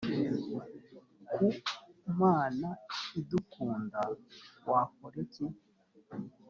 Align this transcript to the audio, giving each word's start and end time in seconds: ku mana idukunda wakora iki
ku 1.27 1.47
mana 2.21 2.69
idukunda 3.19 3.99
wakora 4.69 5.15
iki 5.25 5.45